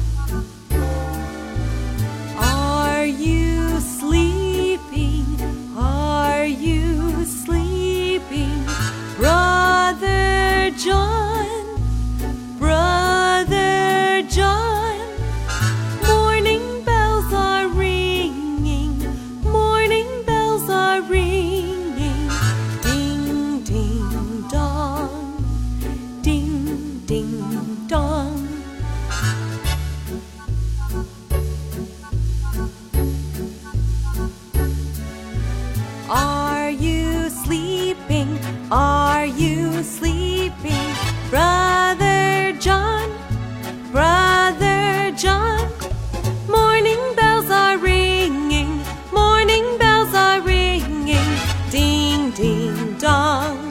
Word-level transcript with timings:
dong 24.21 24.47
dong, 24.49 26.21
ding 26.21 27.01
ding 27.05 27.87
dong. 27.87 28.47
Are 36.09 36.69
you 36.69 37.29
sleeping? 37.29 38.37
Are 38.71 39.25
you 39.25 39.81
sleeping, 39.83 40.87
brother 41.29 42.53
John? 42.59 43.09
Brother 43.91 45.11
John, 45.17 45.67
morning 46.47 47.01
bells 47.15 47.49
are 47.49 47.77
ringing, 47.77 48.81
morning 49.11 49.77
bells 49.77 50.13
are 50.13 50.41
ringing, 50.41 51.29
ding 51.71 52.31
ding 52.31 52.97
dong. 52.99 53.70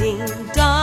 ding 0.00 0.16
dong. 0.54 0.79